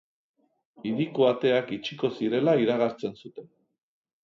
[0.91, 3.55] Hiriko ateak itxiko zirela iragartzen zuten.